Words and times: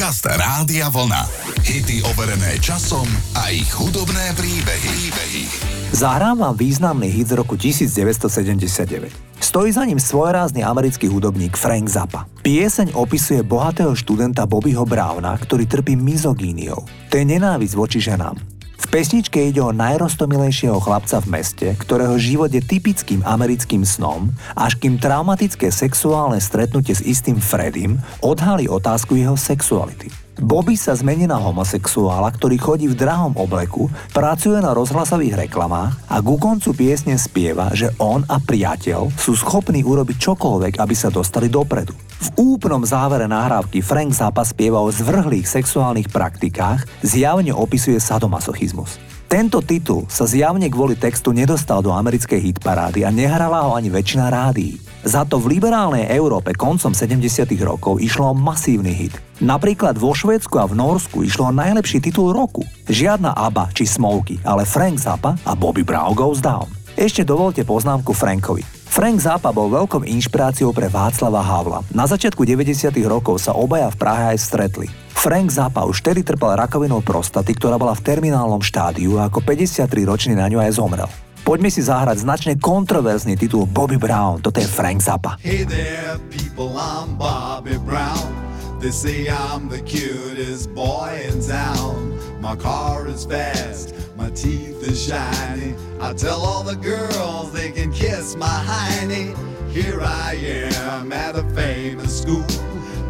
Podcast 0.00 0.24
Rádia 0.32 0.88
Vlna. 0.88 1.28
Hity 1.60 2.00
overené 2.08 2.56
časom 2.56 3.04
a 3.36 3.52
ich 3.52 3.68
hudobné 3.68 4.32
príbehy. 4.32 4.88
príbehy. 4.96 5.44
Zahrám 5.92 6.40
vám 6.40 6.56
významný 6.56 7.12
hit 7.12 7.28
z 7.28 7.36
roku 7.36 7.52
1979. 7.52 9.12
Stojí 9.44 9.68
za 9.68 9.84
ním 9.84 10.00
svojrázny 10.00 10.64
americký 10.64 11.04
hudobník 11.04 11.52
Frank 11.52 11.84
Zappa. 11.92 12.24
Pieseň 12.40 12.96
opisuje 12.96 13.44
bohatého 13.44 13.92
študenta 13.92 14.48
Bobbyho 14.48 14.88
Browna, 14.88 15.36
ktorý 15.36 15.68
trpí 15.68 16.00
mizogíniou. 16.00 16.80
To 17.12 17.20
je 17.20 17.24
nenávisť 17.36 17.74
voči 17.76 18.00
ženám. 18.00 18.40
V 18.80 18.84
pesničke 18.88 19.36
ide 19.52 19.60
o 19.60 19.76
najrostomilejšieho 19.76 20.80
chlapca 20.80 21.20
v 21.20 21.36
meste, 21.36 21.76
ktorého 21.76 22.16
život 22.16 22.48
je 22.48 22.64
typickým 22.64 23.20
americkým 23.28 23.84
snom, 23.84 24.32
až 24.56 24.80
kým 24.80 24.96
traumatické 24.96 25.68
sexuálne 25.68 26.40
stretnutie 26.40 26.96
s 26.96 27.04
istým 27.04 27.36
Fredim 27.36 28.00
odhalí 28.24 28.72
otázku 28.72 29.20
jeho 29.20 29.36
sexuality. 29.36 30.08
Bobby 30.40 30.72
sa 30.72 30.96
zmení 30.96 31.28
na 31.28 31.36
homosexuála, 31.36 32.32
ktorý 32.32 32.56
chodí 32.56 32.88
v 32.88 32.96
drahom 32.96 33.36
obleku, 33.36 33.92
pracuje 34.16 34.56
na 34.56 34.72
rozhlasových 34.72 35.46
reklamách 35.46 36.00
a 36.08 36.16
ku 36.24 36.40
koncu 36.40 36.72
piesne 36.72 37.20
spieva, 37.20 37.68
že 37.76 37.92
on 38.00 38.24
a 38.24 38.40
priateľ 38.40 39.12
sú 39.20 39.36
schopní 39.36 39.84
urobiť 39.84 40.16
čokoľvek, 40.16 40.80
aby 40.80 40.94
sa 40.96 41.12
dostali 41.12 41.52
dopredu. 41.52 41.92
V 41.92 42.56
úplnom 42.56 42.80
závere 42.88 43.28
nahrávky 43.28 43.84
Frank 43.84 44.16
Zappa 44.16 44.40
spieva 44.48 44.80
o 44.80 44.88
zvrhlých 44.88 45.44
sexuálnych 45.44 46.08
praktikách, 46.08 46.88
zjavne 47.04 47.52
opisuje 47.52 48.00
sadomasochizmus. 48.00 48.96
Tento 49.28 49.60
titul 49.60 50.08
sa 50.08 50.24
zjavne 50.24 50.72
kvôli 50.72 50.96
textu 50.96 51.36
nedostal 51.36 51.84
do 51.84 51.92
americkej 51.92 52.40
hitparády 52.50 53.04
a 53.04 53.12
nehrala 53.12 53.68
ho 53.68 53.76
ani 53.76 53.92
väčšina 53.92 54.26
rádií. 54.26 54.89
Za 55.00 55.24
to 55.24 55.40
v 55.40 55.56
liberálnej 55.56 56.12
Európe 56.12 56.52
koncom 56.52 56.92
70. 56.92 57.48
rokov 57.64 58.04
išlo 58.04 58.30
o 58.30 58.34
masívny 58.36 58.92
hit. 58.92 59.16
Napríklad 59.40 59.96
vo 59.96 60.12
Švédsku 60.12 60.60
a 60.60 60.68
v 60.68 60.76
Norsku 60.76 61.24
išlo 61.24 61.48
o 61.48 61.56
najlepší 61.56 62.04
titul 62.04 62.36
roku. 62.36 62.68
Žiadna 62.84 63.32
ABBA 63.32 63.72
či 63.72 63.88
Smokey, 63.88 64.44
ale 64.44 64.68
Frank 64.68 65.00
Zappa 65.00 65.40
a 65.40 65.56
Bobby 65.56 65.88
Brown 65.88 66.12
Goes 66.12 66.44
Down. 66.44 66.68
Ešte 67.00 67.24
dovolte 67.24 67.64
poznámku 67.64 68.12
Frankovi. 68.12 68.60
Frank 68.90 69.24
Zappa 69.24 69.56
bol 69.56 69.72
veľkou 69.72 70.04
inšpiráciou 70.04 70.76
pre 70.76 70.92
Václava 70.92 71.40
Havla. 71.40 71.80
Na 71.96 72.04
začiatku 72.04 72.44
90. 72.44 72.92
rokov 73.08 73.40
sa 73.40 73.56
obaja 73.56 73.88
v 73.88 73.96
Prahe 73.96 74.36
aj 74.36 74.38
stretli. 74.42 74.90
Frank 75.16 75.48
Zappa 75.48 75.88
už 75.88 76.04
vtedy 76.04 76.20
trpel 76.20 76.52
rakovinou 76.60 77.00
prostaty, 77.00 77.56
ktorá 77.56 77.80
bola 77.80 77.96
v 77.96 78.04
terminálnom 78.04 78.60
štádiu 78.60 79.16
a 79.16 79.32
ako 79.32 79.40
53 79.40 79.88
ročný 80.04 80.36
na 80.36 80.44
ňu 80.50 80.60
aj 80.60 80.76
zomrel. 80.76 81.08
Poďme 81.50 81.66
si 81.66 81.82
zahrať 81.82 82.22
značne 82.22 82.54
kontroverzný 82.62 83.34
titul 83.34 83.66
Bobby 83.66 83.98
Brown. 83.98 84.38
Toto 84.38 84.62
je 84.62 84.70
Frank 84.70 85.02
Zappa. 85.02 85.34
Hey 85.42 85.66
there, 85.66 86.14
people, 86.30 86.78
I'm 86.78 87.18
Bobby 87.18 87.74
Brown. 87.82 88.30
They 88.78 88.94
say 88.94 89.26
I'm 89.26 89.66
the 89.66 89.82
cutest 89.82 90.70
boy 90.78 91.10
in 91.26 91.42
town. 91.42 92.14
My 92.38 92.54
car 92.54 93.10
is 93.10 93.26
fast, 93.26 93.98
my 94.14 94.30
teeth 94.30 94.78
are 94.86 94.94
shiny. 94.94 95.74
I 95.98 96.14
tell 96.14 96.38
all 96.38 96.62
the 96.62 96.78
girls 96.78 97.50
they 97.50 97.74
can 97.74 97.90
kiss 97.90 98.38
my 98.38 98.46
hiney. 98.46 99.34
Here 99.74 99.98
I 99.98 100.38
am 100.70 101.10
at 101.10 101.34
a 101.34 101.42
famous 101.50 102.22
school. 102.22 102.46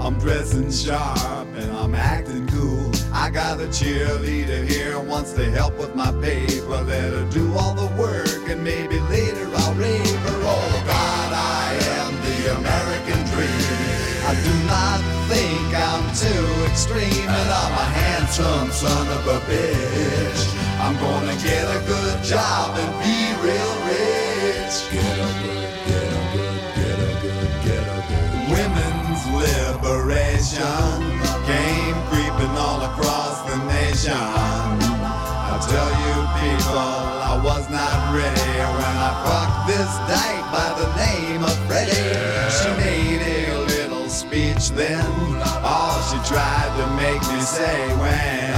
I'm 0.00 0.16
dressing 0.16 0.72
sharp 0.72 1.44
and 1.60 1.68
I'm 1.76 1.92
acting 1.92 2.48
cool. 2.48 2.89
I 3.12 3.28
got 3.30 3.60
a 3.60 3.66
cheerleader 3.66 4.66
here 4.66 4.98
wants 5.00 5.32
to 5.32 5.50
help 5.50 5.76
with 5.78 5.94
my 5.94 6.12
paper. 6.22 6.82
Let 6.82 7.12
her 7.12 7.28
do 7.30 7.52
all 7.56 7.74
the 7.74 7.90
work 8.00 8.48
and 8.48 8.62
maybe 8.62 9.00
later 9.10 9.50
I'll 9.56 9.74
rave 9.74 10.06
her. 10.06 10.40
Oh 10.46 10.82
God, 10.86 11.32
I 11.34 11.74
am 11.98 12.12
the 12.22 12.56
American 12.58 13.20
dream. 13.34 14.00
I 14.30 14.34
do 14.46 14.54
not 14.66 15.00
think 15.26 15.74
I'm 15.74 16.06
too 16.14 16.46
extreme 16.70 17.28
and 17.28 17.50
I'm 17.50 17.72
a 17.72 17.88
handsome 17.98 18.70
son 18.70 19.06
of 19.08 19.26
a 19.26 19.40
bitch. 19.50 20.42
I'm 20.78 20.96
gonna 20.98 21.36
get 21.42 21.66
a 21.66 21.80
good 21.86 22.22
job 22.22 22.78
and 22.78 22.92
be 23.02 23.34
real 23.42 23.74
rich. 23.90 24.86
Get 24.94 25.18
a 25.18 25.30
good, 25.42 25.70
get 25.86 26.08
a 26.14 26.22
good, 26.34 26.62
get 26.78 26.98
a 26.98 27.12
good, 27.22 27.50
get 27.66 27.84
a 27.86 28.00
good. 28.06 28.30
Women's 28.54 29.22
liberation 29.34 31.00
came 31.46 32.09
nation. 34.02 34.16
I 34.16 35.58
tell 35.68 35.92
you 36.00 36.16
people, 36.40 36.78
I 36.78 37.36
was 37.44 37.68
not 37.70 38.14
ready 38.16 38.56
when 38.56 38.96
I 38.96 39.12
fucked 39.24 39.60
this 39.68 39.92
dyke 40.08 40.46
by 40.52 40.68
the 40.80 40.88
name 40.96 41.42
of 41.44 41.56
Freddie. 41.66 41.92
She 42.48 42.68
made 42.80 43.20
a 43.20 43.58
little 43.66 44.08
speech 44.08 44.70
then, 44.70 45.04
all 45.62 46.00
she 46.08 46.18
tried 46.28 46.70
to 46.80 46.86
make 46.96 47.20
me 47.28 47.40
say 47.40 47.88
when 48.00 48.56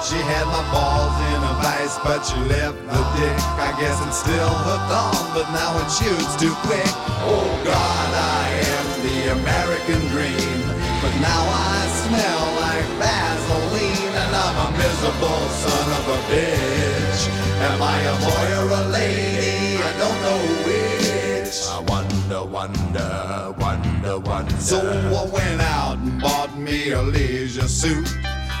she 0.00 0.16
had 0.24 0.46
my 0.48 0.64
balls 0.72 1.16
in 1.36 1.40
a 1.44 1.54
vice, 1.60 1.98
but 2.00 2.24
she 2.24 2.38
left 2.48 2.78
the 2.80 3.02
dick. 3.18 3.38
I 3.60 3.76
guess 3.80 4.00
it's 4.06 4.20
still 4.24 4.54
hooked 4.64 4.92
on, 4.94 5.34
but 5.36 5.46
now 5.52 5.76
it 5.84 5.90
shoots 5.92 6.34
too 6.40 6.54
quick. 6.64 6.92
Oh 7.28 7.44
God, 7.64 8.10
I 8.16 8.48
am 8.72 8.86
the 9.04 9.18
American 9.36 10.00
dream, 10.08 10.87
but 11.08 11.20
now 11.20 11.42
I 11.48 11.80
smell 12.04 12.44
like 12.64 12.88
Vaseline, 13.00 14.14
and 14.22 14.32
I'm 14.44 14.56
a 14.66 14.68
miserable 14.76 15.44
son 15.62 15.86
of 15.98 16.04
a 16.16 16.20
bitch. 16.30 17.20
Am 17.68 17.80
I 17.82 17.98
a 18.12 18.16
boy 18.26 18.46
or 18.60 18.68
a 18.80 18.88
lady? 18.88 19.82
I 19.82 19.92
don't 20.02 20.20
know 20.26 20.40
which. 20.66 21.56
I 21.76 21.78
wonder, 21.92 22.44
wonder, 22.44 23.54
wonder, 23.58 24.18
wonder. 24.18 24.56
So 24.56 24.80
I 24.80 25.24
went 25.32 25.60
out 25.62 25.98
and 25.98 26.20
bought 26.20 26.58
me 26.58 26.90
a 26.90 27.02
leisure 27.02 27.68
suit. 27.68 28.14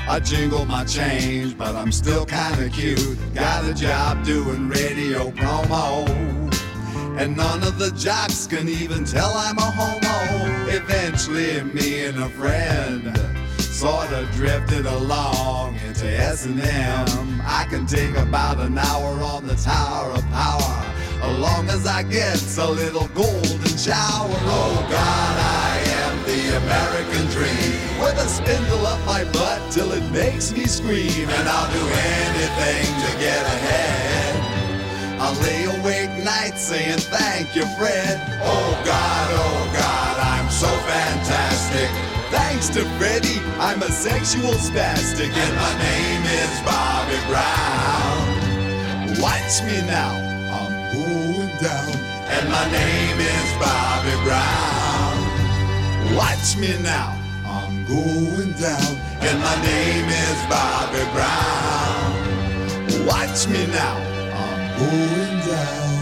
I 0.08 0.20
jingle 0.20 0.64
my 0.64 0.84
change, 0.84 1.58
but 1.58 1.74
I'm 1.76 1.92
still 1.92 2.24
kinda 2.24 2.70
cute. 2.70 3.18
Got 3.34 3.64
a 3.66 3.74
job 3.74 4.24
doing 4.24 4.68
radio 4.70 5.30
promo. 5.32 6.06
And 7.18 7.36
none 7.36 7.64
of 7.64 7.80
the 7.80 7.90
jocks 7.90 8.46
can 8.46 8.68
even 8.68 9.04
tell 9.04 9.32
I'm 9.34 9.58
a 9.58 9.70
homo. 9.78 10.68
Eventually, 10.70 11.60
me 11.64 12.04
and 12.04 12.16
a 12.16 12.28
friend 12.28 13.12
sorta 13.58 14.28
drifted 14.34 14.86
along 14.86 15.74
into 15.86 16.06
S&M. 16.06 17.42
I 17.44 17.66
can 17.68 17.86
take 17.86 18.16
about 18.16 18.60
an 18.60 18.78
hour 18.78 19.20
on 19.20 19.48
the 19.48 19.56
Tower 19.56 20.12
of 20.12 20.24
Power, 20.30 20.86
as 21.20 21.38
long 21.40 21.68
as 21.70 21.88
I 21.88 22.04
get 22.04 22.40
a 22.56 22.70
little 22.70 23.08
golden 23.08 23.76
shower. 23.76 24.38
Oh 24.46 24.86
God, 24.88 25.36
I 25.66 25.74
am 25.98 26.22
the 26.22 26.56
American 26.62 27.26
dream, 27.34 28.00
with 28.00 28.16
a 28.18 28.28
spindle 28.28 28.86
up 28.86 29.04
my 29.06 29.24
butt 29.32 29.72
till 29.72 29.90
it 29.90 30.08
makes 30.12 30.52
me 30.52 30.66
scream, 30.66 31.28
and 31.28 31.48
I'll 31.48 31.72
do 31.72 31.84
anything 31.84 32.86
to 33.04 33.10
get 33.18 33.42
ahead. 33.44 35.18
I'll 35.20 35.34
lay 35.42 35.58
nights 35.64 35.97
saying 36.68 36.98
thank 36.98 37.56
you, 37.56 37.64
Fred. 37.78 38.20
Oh 38.42 38.82
God, 38.84 39.28
oh 39.32 39.70
God, 39.72 40.18
I'm 40.20 40.50
so 40.50 40.68
fantastic. 40.84 41.88
Thanks 42.28 42.68
to 42.76 42.84
Freddy, 42.98 43.40
I'm 43.58 43.80
a 43.80 43.88
sexual 43.90 44.52
spastic, 44.52 45.32
and 45.32 45.54
my 45.56 45.72
name 45.80 46.24
is 46.28 46.52
Bobby 46.68 47.16
Brown. 47.24 48.20
Watch 49.16 49.64
me 49.64 49.80
now, 49.88 50.12
I'm 50.52 50.74
going 50.92 51.56
down, 51.56 51.88
and 52.36 52.44
my 52.52 52.70
name 52.70 53.16
is 53.16 53.48
Bobby 53.56 54.16
Brown. 54.28 55.16
Watch 56.20 56.58
me 56.58 56.76
now, 56.82 57.16
I'm 57.46 57.86
going 57.86 58.52
down, 58.60 58.92
and 59.24 59.40
my 59.40 59.56
name 59.64 60.04
is 60.04 60.38
Bobby 60.52 61.04
Brown. 61.16 62.12
Watch 63.06 63.48
me 63.48 63.66
now, 63.72 63.96
I'm 64.44 64.60
going 64.78 65.40
down. 65.48 65.97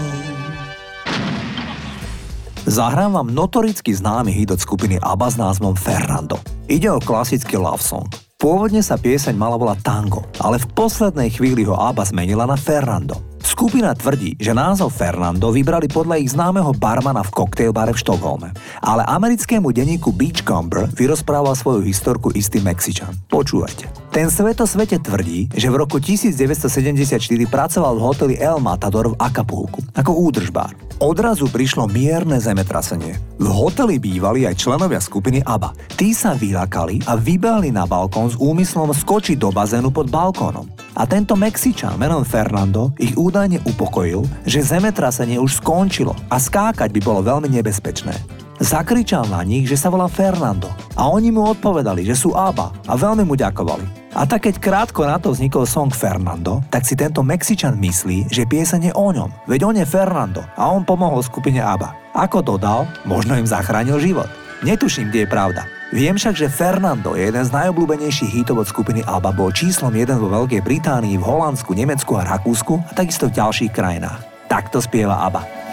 Zahrám 2.66 3.15
vám 3.15 3.31
notoricky 3.31 3.94
známy 3.94 4.34
hit 4.34 4.50
od 4.50 4.59
skupiny 4.59 4.99
ABBA 4.99 5.31
s 5.31 5.37
názvom 5.38 5.78
Fernando. 5.78 6.43
Ide 6.66 6.91
o 6.91 6.99
klasický 6.99 7.54
love 7.54 7.78
song. 7.78 8.10
Pôvodne 8.43 8.82
sa 8.82 8.98
pieseň 8.98 9.39
mala 9.39 9.54
volať 9.54 9.86
Tango, 9.86 10.27
ale 10.42 10.59
v 10.59 10.66
poslednej 10.74 11.30
chvíli 11.30 11.63
ho 11.63 11.78
ABBA 11.78 12.10
zmenila 12.10 12.42
na 12.42 12.59
Fernando. 12.59 13.22
Skupina 13.56 13.97
tvrdí, 13.97 14.36
že 14.36 14.53
názov 14.53 14.92
Fernando 14.92 15.48
vybrali 15.48 15.88
podľa 15.88 16.20
ich 16.20 16.36
známeho 16.36 16.76
barmana 16.76 17.24
v 17.24 17.32
koktejlbare 17.41 17.97
v 17.97 18.03
Štokholme. 18.04 18.53
Ale 18.84 19.00
americkému 19.08 19.72
denníku 19.72 20.12
Beachcomber 20.12 20.92
vyrozprával 20.92 21.56
svoju 21.56 21.80
historku 21.80 22.28
istý 22.36 22.60
Mexičan. 22.60 23.16
Počúvajte. 23.32 23.88
Ten 24.12 24.28
svetosvete 24.28 25.00
tvrdí, 25.00 25.48
že 25.56 25.72
v 25.72 25.80
roku 25.80 25.97
1974 25.97 27.16
pracoval 27.48 27.97
v 27.97 28.04
hoteli 28.04 28.34
El 28.36 28.60
Matador 28.60 29.16
v 29.16 29.18
Acapulku 29.24 29.80
ako 29.97 30.12
údržbár. 30.28 30.76
Odrazu 31.00 31.48
prišlo 31.48 31.88
mierne 31.88 32.36
zemetrasenie. 32.36 33.16
V 33.41 33.48
hoteli 33.48 33.97
bývali 33.97 34.44
aj 34.44 34.68
členovia 34.68 35.00
skupiny 35.00 35.41
ABBA. 35.41 35.72
Tí 35.97 36.12
sa 36.12 36.36
vylakali 36.36 37.09
a 37.09 37.16
vybehli 37.16 37.72
na 37.72 37.88
balkón 37.88 38.28
s 38.28 38.36
úmyslom 38.36 38.92
skočiť 38.92 39.41
do 39.41 39.48
bazénu 39.48 39.88
pod 39.88 40.12
balkónom. 40.12 40.85
A 40.97 41.04
tento 41.04 41.37
Mexičan 41.37 42.01
menom 42.01 42.25
Fernando 42.25 42.97
ich 42.97 43.13
údajne 43.21 43.60
upokojil, 43.69 44.25
že 44.48 44.65
zemetrasenie 44.65 45.37
už 45.37 45.60
skončilo 45.60 46.16
a 46.33 46.41
skákať 46.41 46.89
by 46.89 47.01
bolo 47.04 47.21
veľmi 47.21 47.53
nebezpečné. 47.53 48.16
Zakričal 48.57 49.28
na 49.28 49.45
nich, 49.45 49.69
že 49.69 49.77
sa 49.77 49.93
volá 49.93 50.09
Fernando 50.09 50.72
a 50.97 51.13
oni 51.13 51.28
mu 51.28 51.45
odpovedali, 51.53 52.09
že 52.09 52.16
sú 52.16 52.33
ABBA 52.33 52.89
a 52.89 52.97
veľmi 52.97 53.28
mu 53.28 53.37
ďakovali. 53.37 54.16
A 54.16 54.25
tak 54.25 54.48
keď 54.48 54.57
krátko 54.57 55.04
na 55.04 55.21
to 55.21 55.37
vznikol 55.37 55.69
song 55.69 55.93
Fernando, 55.93 56.65
tak 56.72 56.89
si 56.89 56.97
tento 56.97 57.21
Mexičan 57.21 57.77
myslí, 57.77 58.33
že 58.33 58.48
pieseň 58.48 58.89
je 58.89 58.93
o 58.97 59.13
ňom, 59.13 59.28
veď 59.45 59.60
on 59.69 59.77
je 59.77 59.84
Fernando 59.84 60.41
a 60.57 60.72
on 60.72 60.89
pomohol 60.89 61.21
skupine 61.21 61.60
ABBA. 61.60 62.16
Ako 62.16 62.41
dodal, 62.41 62.89
možno 63.04 63.37
im 63.37 63.45
zachránil 63.45 64.01
život. 64.01 64.46
Netuším, 64.64 65.12
kde 65.12 65.24
je 65.24 65.28
pravda. 65.28 65.62
Viem 65.92 66.18
však, 66.18 66.34
že 66.34 66.50
Fernando 66.50 67.14
je 67.14 67.28
jeden 67.28 67.44
z 67.44 67.54
najobľúbenejších 67.54 68.42
hitov 68.42 68.64
od 68.64 68.66
skupiny 68.66 69.04
ABBA, 69.06 69.30
bol 69.36 69.54
číslom 69.54 69.94
jeden 69.94 70.18
vo 70.18 70.32
Veľkej 70.32 70.64
Británii, 70.64 71.14
v 71.14 71.26
Holandsku, 71.26 71.76
Nemecku 71.76 72.18
a 72.18 72.26
Rakúsku 72.26 72.74
a 72.88 72.92
takisto 72.97 73.30
v 73.30 73.36
ďalších 73.38 73.70
krajinách. 73.70 74.20
Takto 74.50 74.82
spieva 74.82 75.22
ABBA. 75.30 75.66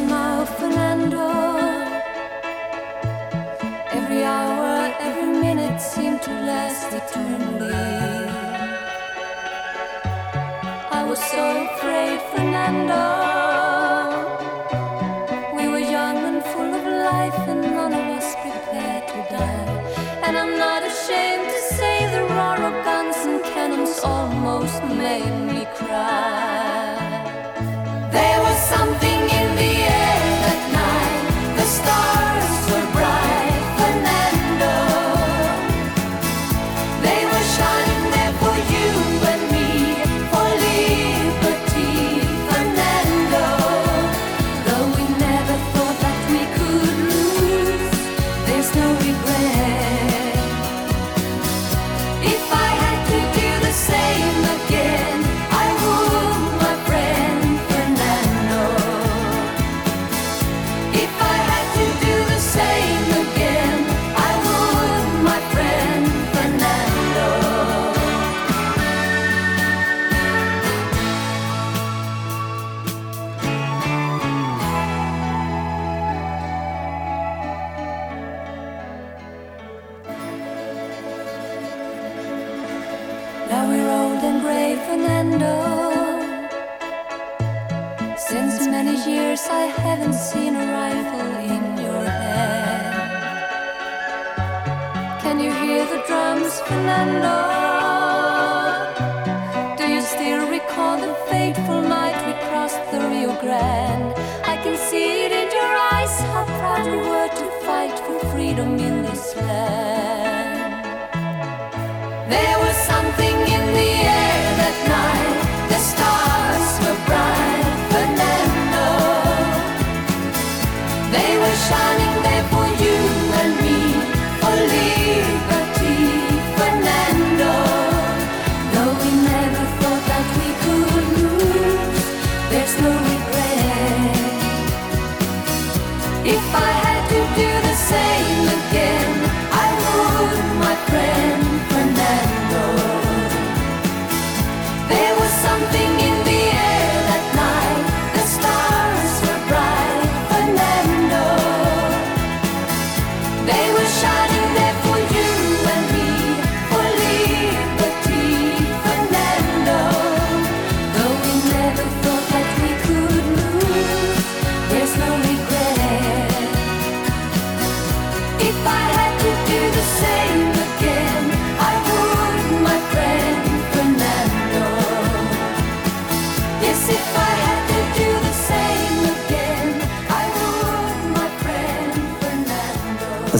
Now, 0.00 0.44
Fernando. 0.44 1.28
Every 3.92 4.24
hour, 4.24 4.92
every 4.98 5.32
minute 5.40 5.80
seemed 5.80 6.20
to 6.22 6.30
last 6.30 6.92
eternally. 6.92 7.74
I 10.90 11.04
was 11.08 11.20
so 11.22 11.44
afraid, 11.66 12.20
Fernando. 12.32 13.04
We 15.56 15.68
were 15.68 15.78
young 15.78 16.16
and 16.30 16.42
full 16.42 16.74
of 16.74 16.84
life, 16.84 17.38
and 17.48 17.62
none 17.62 17.94
of 17.94 18.06
us 18.18 18.34
prepared 18.42 19.06
to 19.08 19.18
die. 19.30 20.20
And 20.24 20.36
I'm 20.36 20.58
not 20.58 20.82
ashamed 20.82 21.48
to 21.54 21.60
say 21.76 21.96
the 22.14 22.22
roar 22.34 22.58
of 22.70 22.84
guns 22.84 23.16
and 23.26 23.42
cannons 23.44 24.00
almost 24.02 24.82
made 24.84 25.36
me 25.52 25.66
cry. 25.76 26.53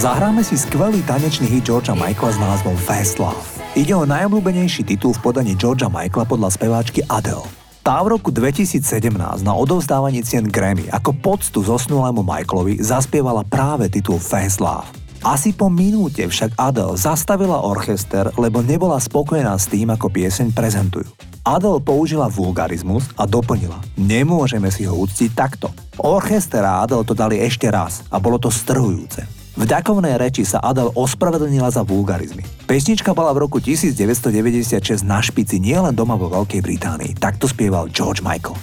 Zahráme 0.05 0.45
si 0.45 0.61
skvelý 0.61 1.01
tanečný 1.09 1.49
hit 1.49 1.65
Georgia 1.65 1.97
Michaela 1.97 2.29
s 2.29 2.37
názvom 2.37 2.77
Fast 2.77 3.17
Love. 3.17 3.41
Ide 3.73 3.97
o 3.97 4.05
najobľúbenejší 4.05 4.85
titul 4.85 5.17
v 5.17 5.33
podaní 5.33 5.57
Georgia 5.57 5.89
Michaela 5.89 6.29
podľa 6.29 6.53
speváčky 6.53 7.01
Adele. 7.09 7.41
Tá 7.81 8.05
v 8.05 8.13
roku 8.13 8.29
2017 8.29 8.85
na 9.41 9.53
odovzdávaní 9.57 10.21
cien 10.21 10.45
Grammy 10.45 10.93
ako 10.93 11.17
poctu 11.25 11.65
zosnulému 11.65 12.21
Michaelovi 12.21 12.85
zaspievala 12.85 13.49
práve 13.49 13.89
titul 13.89 14.21
Fast 14.21 14.61
Love. 14.61 14.85
Asi 15.25 15.57
po 15.57 15.73
minúte 15.73 16.21
však 16.29 16.53
Adele 16.61 17.01
zastavila 17.01 17.65
orchester, 17.65 18.29
lebo 18.37 18.61
nebola 18.61 19.01
spokojná 19.01 19.57
s 19.57 19.73
tým, 19.73 19.89
ako 19.89 20.13
pieseň 20.13 20.53
prezentujú. 20.53 21.09
Adele 21.49 21.81
použila 21.81 22.29
vulgarizmus 22.29 23.09
a 23.17 23.25
doplnila. 23.25 23.81
Nemôžeme 23.97 24.69
si 24.69 24.85
ho 24.85 25.01
uctiť 25.01 25.33
takto. 25.33 25.73
Orchester 25.97 26.61
a 26.61 26.85
Adele 26.85 27.09
to 27.09 27.17
dali 27.17 27.41
ešte 27.41 27.73
raz 27.73 28.05
a 28.13 28.21
bolo 28.21 28.37
to 28.37 28.53
strhujúce. 28.53 29.44
V 29.55 29.63
ďakovnej 29.71 30.19
reči 30.19 30.43
sa 30.43 30.59
Adele 30.59 30.91
ospravedlnila 30.99 31.71
za 31.71 31.87
vulgarizmy. 31.87 32.43
Pesnička 32.67 33.15
bola 33.15 33.31
v 33.31 33.47
roku 33.47 33.63
1996 33.63 35.07
na 35.07 35.23
špici 35.23 35.63
nielen 35.63 35.95
doma 35.95 36.19
vo 36.19 36.27
Veľkej 36.27 36.59
Británii. 36.59 37.15
Takto 37.15 37.47
spieval 37.47 37.87
George 37.87 38.19
Michael. 38.19 38.59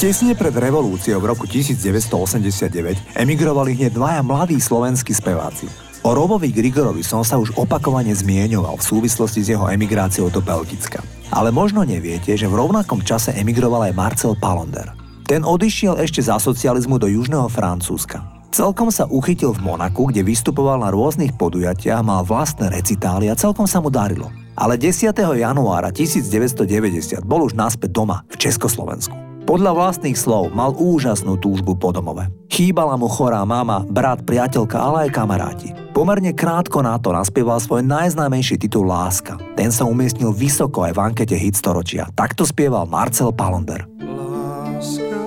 Tesne 0.00 0.32
pred 0.32 0.56
revolúciou 0.56 1.20
v 1.20 1.28
roku 1.28 1.44
1989 1.44 3.20
emigrovali 3.20 3.76
hneď 3.76 3.92
dvaja 3.92 4.24
mladí 4.24 4.56
slovenskí 4.56 5.12
speváci. 5.12 5.68
O 6.00 6.16
Robovi 6.16 6.48
Grigorovi 6.48 7.04
som 7.04 7.20
sa 7.20 7.36
už 7.36 7.52
opakovane 7.52 8.08
zmieňoval 8.08 8.80
v 8.80 8.86
súvislosti 8.96 9.44
s 9.44 9.52
jeho 9.52 9.68
emigráciou 9.68 10.32
do 10.32 10.40
Belgicka. 10.40 11.04
Ale 11.28 11.52
možno 11.52 11.84
neviete, 11.84 12.32
že 12.32 12.48
v 12.48 12.64
rovnakom 12.64 13.04
čase 13.04 13.36
emigroval 13.36 13.92
aj 13.92 13.92
Marcel 13.92 14.32
Palonder. 14.40 14.88
Ten 15.28 15.44
odišiel 15.44 16.00
ešte 16.00 16.24
za 16.24 16.40
socializmu 16.40 16.96
do 16.96 17.04
južného 17.04 17.52
Francúzska. 17.52 18.24
Celkom 18.56 18.88
sa 18.88 19.04
uchytil 19.04 19.52
v 19.52 19.68
Monaku, 19.68 20.08
kde 20.08 20.24
vystupoval 20.24 20.80
na 20.80 20.88
rôznych 20.88 21.36
podujatiach, 21.36 22.00
mal 22.00 22.24
vlastné 22.24 22.72
recitály 22.72 23.28
a 23.28 23.36
celkom 23.36 23.68
sa 23.68 23.84
mu 23.84 23.92
darilo. 23.92 24.32
Ale 24.56 24.80
10. 24.80 25.12
januára 25.12 25.92
1990 25.92 27.20
bol 27.20 27.44
už 27.44 27.52
naspäť 27.52 27.92
doma 27.92 28.24
v 28.32 28.48
Československu. 28.48 29.29
Podľa 29.48 29.72
vlastných 29.72 30.14
slov 30.14 30.52
mal 30.52 30.76
úžasnú 30.76 31.40
túžbu 31.40 31.74
po 31.74 31.90
domove. 31.90 32.28
Chýbala 32.52 32.94
mu 33.00 33.08
chorá 33.08 33.40
mama, 33.48 33.82
brat, 33.88 34.22
priateľka, 34.22 34.76
ale 34.76 35.08
aj 35.08 35.10
kamaráti. 35.16 35.68
Pomerne 35.90 36.30
krátko 36.30 36.84
na 36.84 37.00
to 37.02 37.10
naspieval 37.10 37.58
svoj 37.58 37.82
najznámejší 37.82 38.60
titul 38.60 38.86
Láska. 38.86 39.40
Ten 39.58 39.74
sa 39.74 39.88
umiestnil 39.88 40.30
vysoko 40.30 40.86
aj 40.86 40.92
v 40.94 41.02
ankete 41.02 41.34
hit 41.34 41.58
storočia. 41.58 42.06
Takto 42.14 42.46
spieval 42.46 42.86
Marcel 42.86 43.34
Palonder. 43.34 43.88
Láska, 43.98 45.24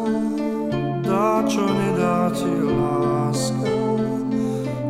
tá, 1.03 1.43
čo 1.49 1.67
nedá 1.67 2.31
ti 2.31 2.53
láska, 2.63 3.75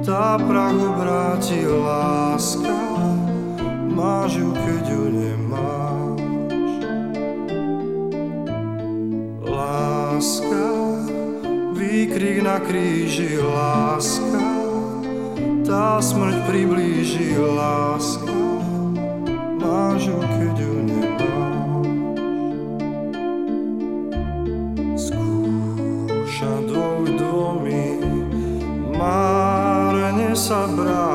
tá 0.06 0.38
prach 0.38 0.78
obráti 0.78 1.64
láska, 1.66 2.78
máš 3.88 4.38
ju, 4.38 4.50
keď 4.52 4.84
ju 4.94 5.04
nemáš. 5.10 5.53
Láska, 9.64 10.76
výkrik 11.72 12.44
na 12.44 12.60
kríži, 12.60 13.40
láska, 13.40 14.44
tá 15.64 16.04
smrť 16.04 16.44
priblíži, 16.52 17.40
láska, 17.40 18.44
máš 19.64 20.12
ju, 20.12 20.20
keď 20.20 20.56
ju 20.60 20.76
nemáš. 20.84 21.96
Skúša 25.00 26.54
dvoch 26.68 27.08
dvomi, 27.08 28.04
márne 29.00 30.36
sa 30.36 30.68
brániš. 30.68 31.13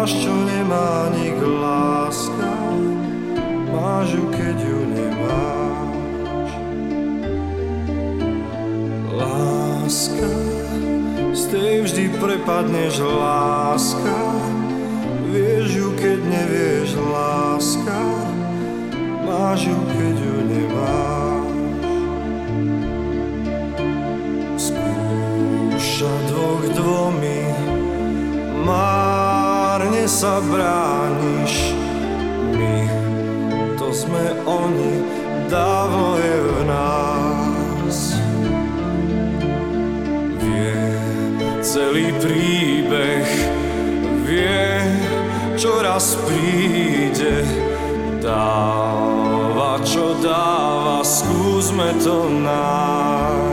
Máš 0.00 0.16
čo 0.16 0.32
nemá 0.32 1.12
nik, 1.12 1.36
láska, 1.44 2.56
máš 3.68 4.16
ju, 4.16 4.24
keď 4.32 4.56
ju 4.56 4.80
nemáš. 4.96 6.50
Láska, 9.12 10.32
z 11.36 11.42
tej 11.52 11.74
vždy 11.84 12.04
prepadneš, 12.16 13.04
láska, 13.04 14.20
vieš 15.28 15.68
ju, 15.68 15.92
keď 16.00 16.18
nevieš, 16.24 16.96
láska, 16.96 18.00
máš 19.28 19.68
ju, 19.68 19.76
keď 19.84 20.16
ju 20.16 20.36
nemáš. 20.48 21.09
Sa 30.20 30.36
brániš. 30.44 31.72
My, 32.52 32.76
to 33.80 33.88
sme 33.88 34.36
oni, 34.44 35.00
dávno 35.48 36.20
je 36.20 36.36
v 36.44 36.52
nás. 36.68 37.96
Vie 40.44 40.76
celý 41.64 42.12
príbeh, 42.20 43.28
vie, 44.28 44.84
čo 45.56 45.80
raz 45.80 46.20
príde. 46.28 47.40
Dáva, 48.20 49.80
čo 49.88 50.20
dáva, 50.20 51.00
skúsme 51.00 51.96
to 52.04 52.28
nájsť. 52.28 53.49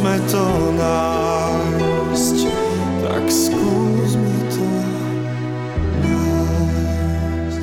skúsme 0.00 0.16
to 0.32 0.44
nájsť, 0.80 2.38
tak 3.04 3.24
skúsme 3.28 4.32
to 4.48 4.64
nájsť. 6.00 7.60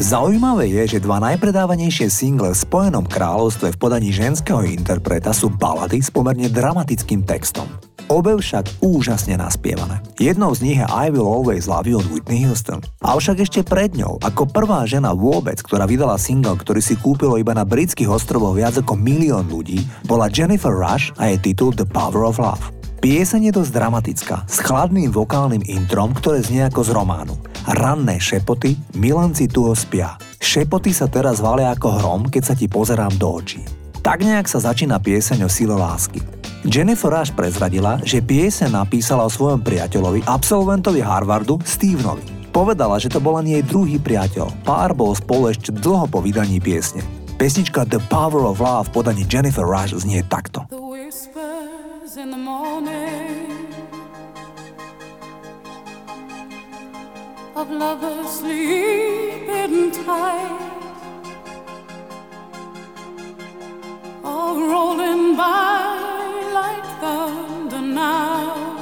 Zaujímavé 0.00 0.72
je, 0.72 0.96
že 0.96 1.04
dva 1.04 1.20
najpredávanejšie 1.28 2.08
single 2.08 2.56
v 2.56 2.62
Spojenom 2.64 3.04
kráľovstve 3.04 3.76
v 3.76 3.80
podaní 3.84 4.16
ženského 4.16 4.64
interpreta 4.64 5.36
sú 5.36 5.52
balady 5.52 6.00
s 6.00 6.08
pomerne 6.08 6.48
dramatickým 6.48 7.20
textom. 7.28 7.68
Obe 8.12 8.36
však 8.36 8.84
úžasne 8.84 9.40
naspievané. 9.40 10.04
Jednou 10.20 10.52
z 10.52 10.60
nich 10.60 10.76
je 10.76 10.84
I 10.84 11.08
Will 11.08 11.24
Always 11.24 11.64
Love 11.64 11.88
You 11.88 12.04
od 12.04 12.12
Whitney 12.12 12.44
Houston. 12.44 12.84
Avšak 13.00 13.40
ešte 13.40 13.64
pred 13.64 13.96
ňou, 13.96 14.20
ako 14.20 14.52
prvá 14.52 14.84
žena 14.84 15.16
vôbec, 15.16 15.56
ktorá 15.64 15.88
vydala 15.88 16.20
single, 16.20 16.60
ktorý 16.60 16.84
si 16.84 16.92
kúpilo 17.00 17.40
iba 17.40 17.56
na 17.56 17.64
britských 17.64 18.12
ostrovoch 18.12 18.52
viac 18.52 18.76
ako 18.76 19.00
milión 19.00 19.48
ľudí, 19.48 19.80
bola 20.04 20.28
Jennifer 20.28 20.76
Rush 20.76 21.08
a 21.16 21.32
jej 21.32 21.40
titul 21.40 21.72
The 21.72 21.88
Power 21.88 22.28
of 22.28 22.36
Love. 22.36 22.60
Pieseň 23.00 23.48
je 23.48 23.52
dosť 23.56 23.72
dramatická, 23.80 24.44
s 24.44 24.60
chladným 24.60 25.08
vokálnym 25.08 25.64
introm, 25.64 26.12
ktoré 26.12 26.44
znie 26.44 26.68
ako 26.68 26.84
z 26.84 26.92
románu. 26.92 27.32
Ranné 27.64 28.20
šepoty, 28.20 28.76
milanci 28.92 29.48
tu 29.48 29.64
ho 29.64 29.72
spia. 29.72 30.20
Šepoty 30.36 30.92
sa 30.92 31.08
teraz 31.08 31.40
valia 31.40 31.72
ako 31.72 31.88
hrom, 31.96 32.22
keď 32.28 32.42
sa 32.44 32.54
ti 32.60 32.68
pozerám 32.68 33.16
do 33.16 33.40
očí. 33.40 33.64
Tak 34.04 34.20
nejak 34.20 34.52
sa 34.52 34.60
začína 34.60 35.00
pieseň 35.00 35.46
o 35.46 35.50
sile 35.50 35.80
lásky. 35.80 36.41
Jennifer 36.62 37.10
Rush 37.10 37.34
prezradila, 37.34 37.98
že 38.06 38.22
pieseň 38.22 38.70
napísala 38.70 39.26
o 39.26 39.30
svojom 39.30 39.66
priateľovi, 39.66 40.22
absolventovi 40.30 41.02
Harvardu, 41.02 41.58
Stevenovi. 41.66 42.22
Povedala, 42.54 43.02
že 43.02 43.10
to 43.10 43.18
bol 43.18 43.34
len 43.42 43.50
jej 43.50 43.64
druhý 43.66 43.98
priateľ. 43.98 44.62
Pár 44.62 44.94
bol 44.94 45.10
spolu 45.16 45.50
ešte 45.50 45.74
dlho 45.74 46.06
po 46.06 46.22
vydaní 46.22 46.62
piesne. 46.62 47.02
Pesnička 47.34 47.82
The 47.82 47.98
Power 48.06 48.46
of 48.46 48.62
Love 48.62 48.94
v 48.94 48.94
podaní 48.94 49.26
Jennifer 49.26 49.66
Rush 49.66 49.98
znie 49.98 50.22
takto. 50.30 50.62
Of 57.52 57.68
lovers 57.68 58.40
sleeping 58.40 59.92
tight, 59.92 60.56
all 64.24 64.56
rolling 64.56 65.36
by 65.36 66.12
thunder 67.02 67.80
now. 67.80 68.78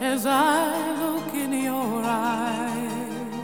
As 0.00 0.24
I 0.24 0.62
look 1.02 1.30
in 1.34 1.52
your 1.68 2.02
eyes, 2.02 3.34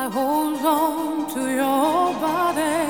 I 0.00 0.02
hold 0.16 0.60
on 0.80 1.32
to 1.34 1.42
your 1.60 2.12
body 2.26 2.84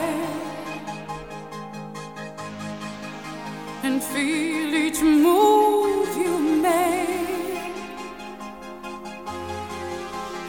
and 3.86 4.02
feel 4.02 4.70
each 4.84 5.00
move 5.00 6.10
you 6.24 6.34
make. 6.66 7.76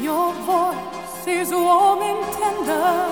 Your 0.07 0.27
voice 0.49 1.27
is 1.27 1.49
warm 1.51 2.01
and 2.11 2.23
tender, 2.37 3.08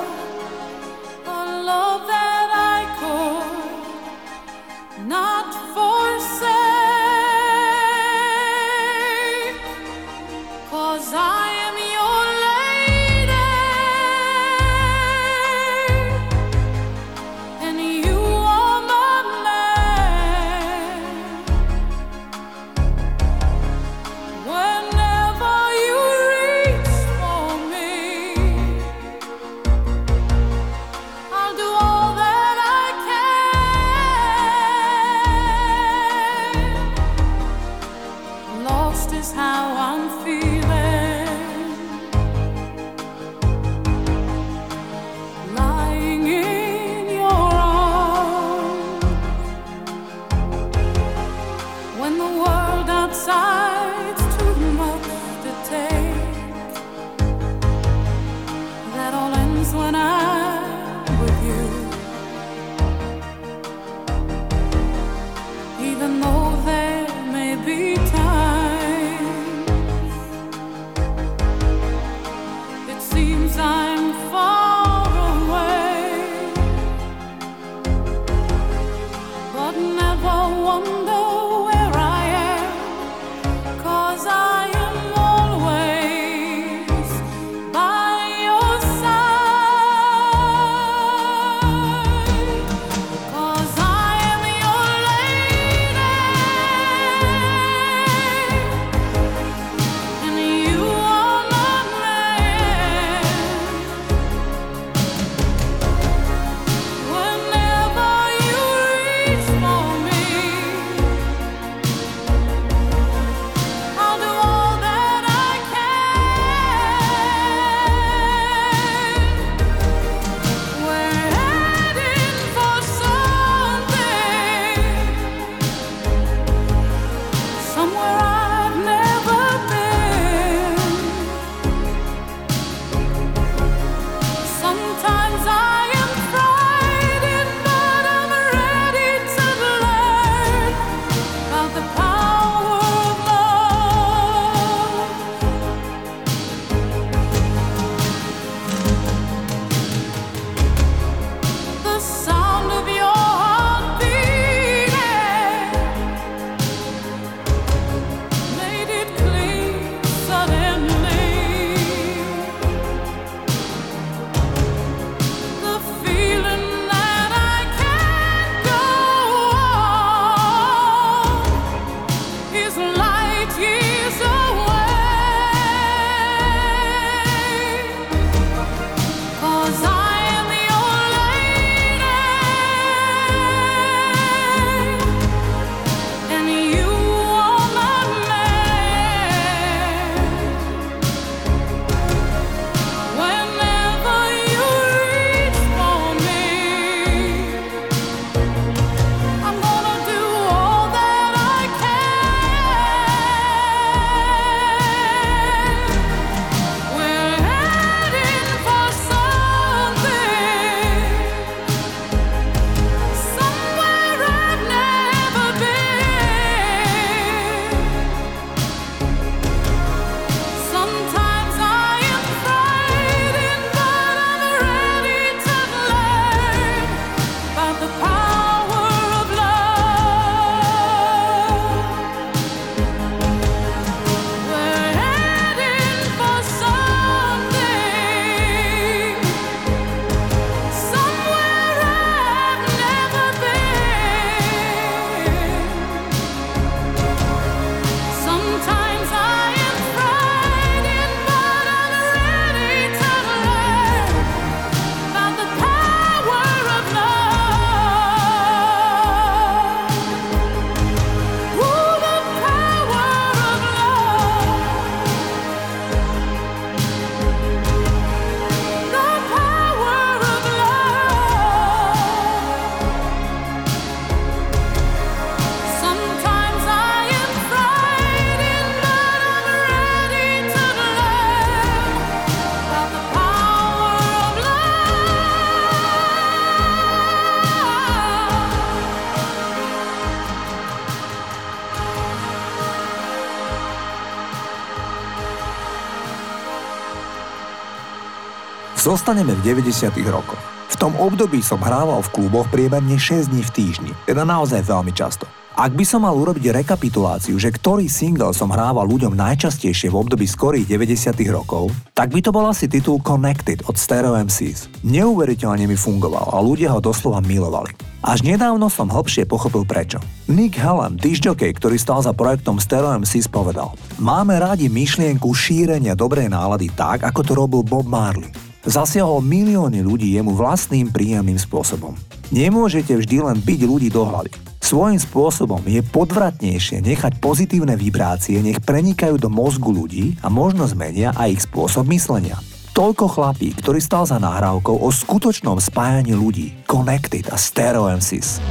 Zostaneme 298.77 299.33
v 299.33 299.57
90. 299.57 299.89
rokoch. 300.05 300.37
V 300.69 300.75
tom 300.77 300.93
období 301.01 301.41
som 301.41 301.57
hrával 301.57 301.97
v 302.05 302.13
kluboch 302.13 302.45
priemerne 302.53 302.93
6 302.93 303.33
dní 303.33 303.41
v 303.41 303.49
týždni, 303.49 303.91
teda 304.05 304.21
naozaj 304.21 304.61
veľmi 304.69 304.93
často. 304.93 305.25
Ak 305.57 305.73
by 305.73 305.81
som 305.81 306.05
mal 306.05 306.13
urobiť 306.13 306.53
rekapituláciu, 306.53 307.41
že 307.41 307.49
ktorý 307.49 307.89
single 307.89 308.29
som 308.37 308.53
hrával 308.53 308.85
ľuďom 308.85 309.17
najčastejšie 309.17 309.89
v 309.89 309.97
období 309.97 310.29
skorých 310.29 310.69
90. 310.69 311.09
rokov, 311.33 311.73
tak 311.97 312.13
by 312.13 312.21
to 312.21 312.29
bol 312.29 312.45
asi 312.45 312.69
titul 312.69 313.01
Connected 313.01 313.65
od 313.65 313.73
Stereo 313.81 314.13
MCs. 314.13 314.69
Neuveriteľne 314.85 315.65
mi 315.65 315.73
fungoval 315.73 316.29
a 316.29 316.37
ľudia 316.37 316.69
ho 316.69 316.77
doslova 316.77 317.17
milovali. 317.25 317.73
Až 318.05 318.21
nedávno 318.21 318.69
som 318.69 318.93
hlbšie 318.93 319.25
pochopil 319.25 319.65
prečo. 319.65 319.97
Nick 320.29 320.61
Hallam, 320.61 321.01
disjockey, 321.01 321.49
ktorý 321.57 321.81
stal 321.81 322.05
za 322.05 322.13
projektom 322.13 322.61
Stereo 322.61 322.93
MCs, 322.93 323.25
povedal 323.25 323.73
Máme 323.97 324.37
rádi 324.37 324.69
myšlienku 324.69 325.33
šírenia 325.33 325.97
dobrej 325.97 326.29
nálady 326.29 326.69
tak, 326.77 327.01
ako 327.01 327.19
to 327.25 327.33
robil 327.33 327.65
Bob 327.65 327.89
Marley. 327.89 328.46
Zasiahol 328.67 329.23
milióny 329.23 329.79
ľudí 329.79 330.19
jemu 330.19 330.35
vlastným 330.35 330.91
príjemným 330.91 331.39
spôsobom. 331.39 331.95
Nemôžete 332.35 332.99
vždy 332.99 333.23
len 333.23 333.39
byť 333.39 333.59
ľudí 333.63 333.87
do 333.87 334.03
hlavy. 334.03 334.27
Svojím 334.59 334.99
spôsobom 334.99 335.63
je 335.63 335.79
podvratnejšie 335.79 336.83
nechať 336.83 337.23
pozitívne 337.23 337.79
vibrácie, 337.79 338.43
nech 338.43 338.59
prenikajú 338.59 339.15
do 339.15 339.31
mozgu 339.31 339.71
ľudí 339.71 340.19
a 340.19 340.27
možno 340.27 340.67
zmenia 340.67 341.15
aj 341.15 341.29
ich 341.31 341.41
spôsob 341.47 341.87
myslenia. 341.95 342.35
Toľko 342.75 343.07
chlapí, 343.07 343.55
ktorý 343.55 343.79
stal 343.79 344.03
za 344.03 344.19
nahrávkou 344.19 344.83
o 344.83 344.91
skutočnom 344.91 345.63
spájaní 345.63 346.11
ľudí, 346.11 346.51
Connected 346.67 347.31
a 347.31 347.39
Stereo 347.39 347.87
MCs. 347.87 348.43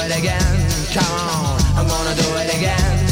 It 0.00 0.18
again? 0.18 0.68
Come 0.92 1.14
on, 1.14 1.60
I'm 1.76 1.86
gonna 1.86 2.14
do 2.14 2.28
it 2.36 2.54
again. 2.54 3.07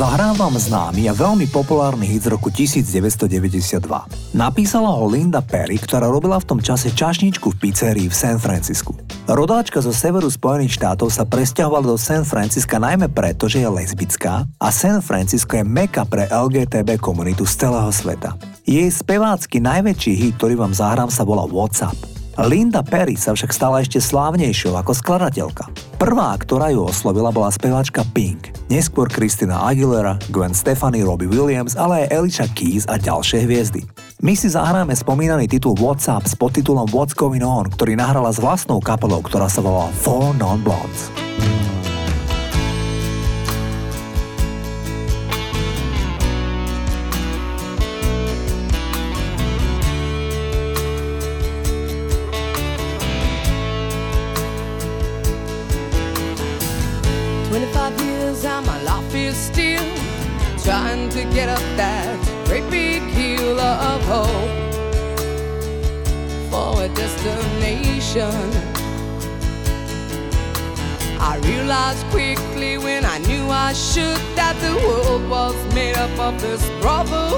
Fall. 0.00 0.10
Zahrávam 0.20 0.52
známy 0.52 1.08
a 1.08 1.14
veľmi 1.16 1.48
populárny 1.48 2.04
hit 2.04 2.28
z 2.28 2.34
roku 2.34 2.52
1992. 2.52 3.80
Napísala 4.36 4.92
ho 4.92 5.08
Linda 5.08 5.40
Perry, 5.40 5.80
ktorá 5.80 6.10
robila 6.10 6.36
v 6.36 6.44
tom 6.50 6.60
čase 6.60 6.90
čašničku 6.90 7.54
v 7.54 7.56
pizzerii 7.56 8.10
v 8.10 8.12
San 8.12 8.36
Francisku. 8.36 8.92
Rodáčka 9.30 9.78
zo 9.78 9.94
severu 9.94 10.26
Spojených 10.26 10.76
štátov 10.76 11.14
sa 11.14 11.22
presťahovala 11.22 11.94
do 11.94 11.96
San 11.96 12.26
Francisca 12.26 12.82
najmä 12.82 13.06
preto, 13.14 13.46
že 13.46 13.62
je 13.62 13.70
lesbická 13.70 14.50
a 14.58 14.68
San 14.74 14.98
Francisco 14.98 15.54
je 15.54 15.62
meka 15.62 16.02
pre 16.04 16.26
LGTB 16.26 16.98
komunitu 16.98 17.46
z 17.46 17.64
celého 17.64 17.94
sveta. 17.94 18.34
Jej 18.66 18.90
spevácky 18.90 19.62
najväčší 19.62 20.12
hit, 20.18 20.34
ktorý 20.42 20.58
vám 20.58 20.74
zahrám, 20.74 21.14
sa 21.14 21.22
volá 21.22 21.46
WhatsApp. 21.46 22.09
Linda 22.38 22.86
Perry 22.86 23.18
sa 23.18 23.34
však 23.34 23.50
stala 23.50 23.82
ešte 23.82 23.98
slávnejšou 23.98 24.78
ako 24.78 24.94
skladateľka. 24.94 25.66
Prvá, 25.98 26.30
ktorá 26.38 26.70
ju 26.70 26.86
oslovila, 26.86 27.34
bola 27.34 27.50
speváčka 27.50 28.06
Pink, 28.14 28.54
neskôr 28.70 29.10
Kristina 29.10 29.66
Aguilera, 29.66 30.14
Gwen 30.30 30.54
Stefani, 30.54 31.02
Robbie 31.02 31.26
Williams, 31.26 31.74
ale 31.74 32.06
aj 32.06 32.14
Alicia 32.14 32.46
Keys 32.54 32.86
a 32.86 32.96
ďalšie 32.96 33.42
hviezdy. 33.44 33.82
My 34.22 34.38
si 34.38 34.52
zahráme 34.52 34.94
spomínaný 34.94 35.50
titul 35.50 35.74
WhatsApp 35.80 36.28
s 36.28 36.38
podtitulom 36.38 36.86
What's 36.94 37.16
Going 37.16 37.42
On, 37.42 37.66
ktorý 37.66 37.98
nahrala 37.98 38.30
s 38.30 38.38
vlastnou 38.38 38.78
kapelou, 38.78 39.24
ktorá 39.24 39.50
sa 39.50 39.64
volala 39.64 39.90
Four 39.98 40.36
Non 40.38 40.62
Blondes. 40.62 41.08
this 76.38 76.68
brother. 76.80 77.29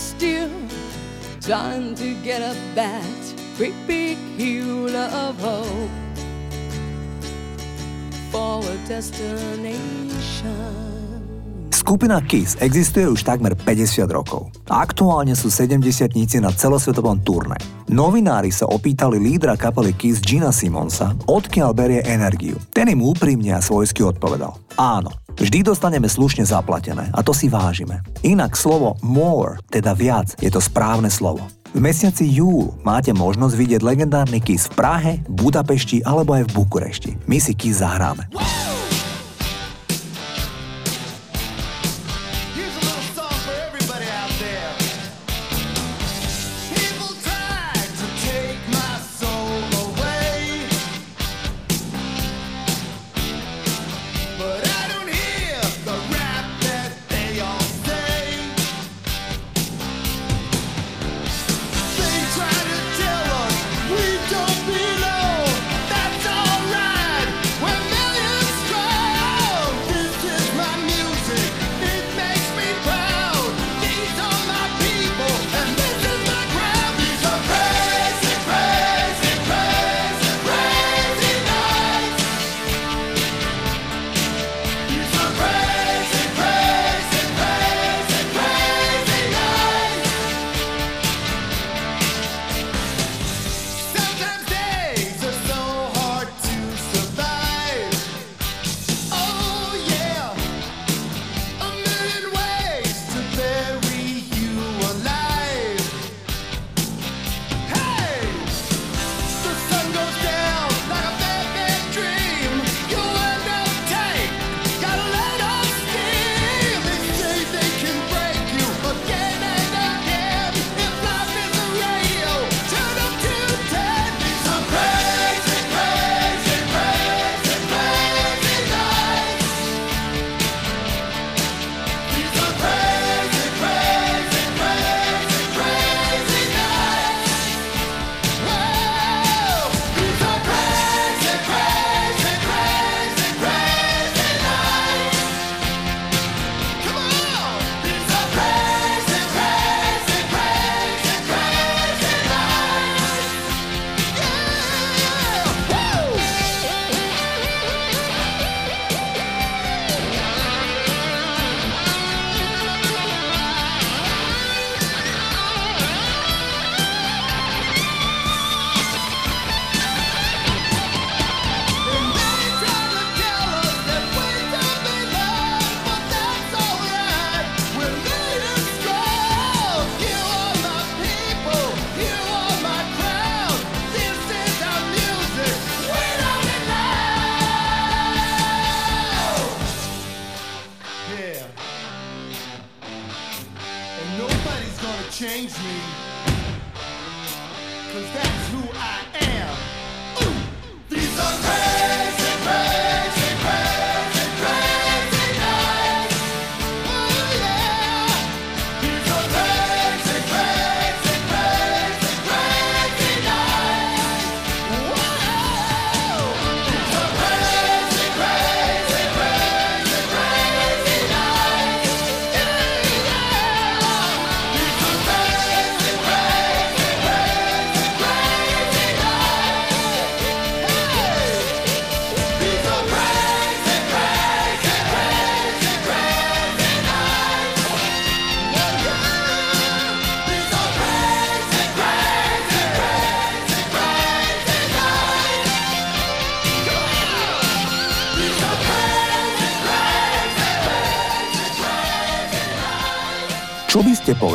still. 0.00 0.50
Time 1.40 1.94
to 1.94 2.14
get 2.22 2.42
up 2.42 2.56
that 2.74 3.34
great 3.56 3.74
big 3.86 4.16
hill 4.38 4.96
of 4.96 5.38
hope 5.38 5.90
For 8.30 8.64
a 8.64 8.76
destination. 8.88 10.89
Skupina 11.90 12.22
Kiss 12.22 12.54
existuje 12.62 13.02
už 13.02 13.26
takmer 13.26 13.58
50 13.58 14.06
rokov. 14.14 14.46
Aktuálne 14.70 15.34
sú 15.34 15.50
70 15.50 16.14
na 16.38 16.54
celosvetovom 16.54 17.18
turné. 17.26 17.58
Novinári 17.90 18.54
sa 18.54 18.70
opýtali 18.70 19.18
lídra 19.18 19.58
kapely 19.58 19.90
Kiss 19.98 20.22
Gina 20.22 20.54
Simonsa, 20.54 21.18
odkiaľ 21.26 21.74
berie 21.74 21.98
energiu. 22.06 22.62
Ten 22.70 22.94
im 22.94 23.02
úprimne 23.02 23.58
a 23.58 23.58
svojsky 23.58 24.06
odpovedal. 24.06 24.54
Áno, 24.78 25.10
Vždy 25.34 25.66
dostaneme 25.66 26.06
slušne 26.06 26.46
zaplatené 26.46 27.10
a 27.10 27.26
to 27.26 27.34
si 27.34 27.50
vážime. 27.50 28.06
Inak 28.22 28.54
slovo 28.54 28.94
more, 29.02 29.58
teda 29.66 29.90
viac, 29.90 30.38
je 30.38 30.46
to 30.46 30.62
správne 30.62 31.10
slovo. 31.10 31.42
V 31.74 31.82
mesiaci 31.82 32.22
júl 32.22 32.70
máte 32.86 33.10
možnosť 33.10 33.54
vidieť 33.58 33.80
legendárny 33.82 34.38
Kiss 34.38 34.70
v 34.70 34.78
Prahe, 34.78 35.12
Budapešti 35.26 36.06
alebo 36.06 36.38
aj 36.38 36.46
v 36.46 36.54
Bukurešti. 36.54 37.10
My 37.26 37.42
si 37.42 37.50
Kiss 37.58 37.82
zahráme. 37.82 38.30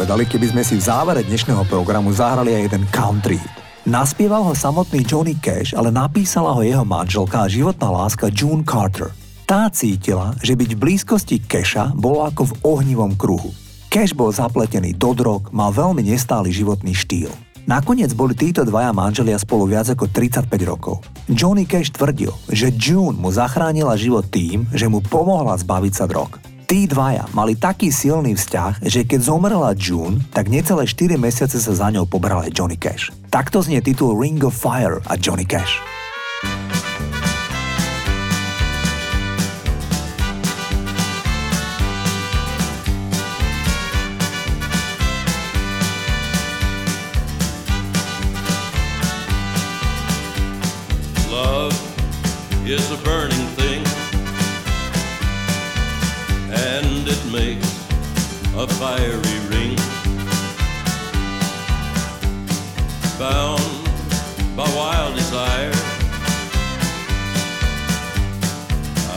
Povedali, 0.05 0.29
keby 0.29 0.53
sme 0.53 0.61
si 0.61 0.77
v 0.77 0.85
závere 0.85 1.25
dnešného 1.25 1.65
programu 1.65 2.13
zahrali 2.13 2.53
aj 2.53 2.69
jeden 2.69 2.85
country? 2.93 3.41
Naspieval 3.89 4.45
ho 4.45 4.53
samotný 4.53 5.01
Johnny 5.01 5.33
Cash, 5.33 5.73
ale 5.73 5.89
napísala 5.89 6.53
ho 6.53 6.61
jeho 6.61 6.85
manželka 6.85 7.41
a 7.41 7.49
životná 7.49 7.89
láska 7.89 8.29
June 8.29 8.61
Carter. 8.61 9.09
Tá 9.49 9.65
cítila, 9.73 10.37
že 10.45 10.53
byť 10.53 10.77
v 10.77 10.81
blízkosti 10.85 11.41
Casha 11.49 11.89
bolo 11.97 12.21
ako 12.21 12.53
v 12.53 12.57
ohnivom 12.61 13.17
kruhu. 13.17 13.49
Cash 13.89 14.13
bol 14.13 14.29
zapletený 14.29 14.93
do 14.93 15.17
drog, 15.17 15.49
mal 15.49 15.73
veľmi 15.73 16.05
nestály 16.05 16.53
životný 16.53 16.93
štýl. 16.93 17.33
Nakoniec 17.65 18.13
boli 18.13 18.37
títo 18.37 18.61
dvaja 18.61 18.93
manželia 18.93 19.41
spolu 19.41 19.73
viac 19.73 19.89
ako 19.89 20.05
35 20.13 20.53
rokov. 20.69 21.01
Johnny 21.25 21.65
Cash 21.65 21.89
tvrdil, 21.97 22.29
že 22.53 22.69
June 22.77 23.17
mu 23.17 23.33
zachránila 23.33 23.97
život 23.97 24.29
tým, 24.29 24.69
že 24.69 24.85
mu 24.85 25.01
pomohla 25.01 25.57
zbaviť 25.57 25.93
sa 25.97 26.05
drog. 26.05 26.37
Tí 26.65 26.89
dvaja 26.89 27.29
mali 27.37 27.53
taký 27.53 27.93
silný 27.93 28.33
vzťah, 28.33 28.81
že 28.81 29.05
keď 29.05 29.21
zomrela 29.21 29.77
June, 29.77 30.17
tak 30.33 30.49
necelé 30.49 30.89
4 30.89 31.13
mesiace 31.13 31.61
sa 31.61 31.73
za 31.77 31.93
ňou 31.93 32.09
pobral 32.09 32.41
Johnny 32.49 32.73
Cash. 32.73 33.13
Takto 33.29 33.61
znie 33.61 33.85
titul 33.85 34.17
Ring 34.17 34.41
of 34.41 34.57
Fire 34.57 34.97
a 35.05 35.13
Johnny 35.13 35.45
Cash. 35.45 35.77
Is 52.65 52.89
a 52.89 52.97
burning 53.05 53.44
a 58.65 58.73
fiery 58.75 59.39
ring. 59.49 59.75
Bound 63.19 63.61
by 64.55 64.67
wild 64.75 65.15
desire, 65.15 65.71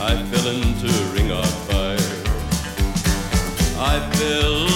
I 0.07 0.23
fell 0.29 0.47
into 0.55 0.87
a 0.87 1.05
ring 1.15 1.31
of 1.31 1.49
fire. 1.67 2.15
I 3.91 3.99
fell 4.17 4.68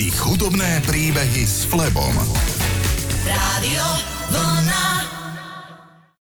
ich 0.00 0.16
hudobné 0.24 0.80
príbehy 0.88 1.44
s 1.44 1.68
Flebom. 1.68 2.16
Rádio. 3.28 4.09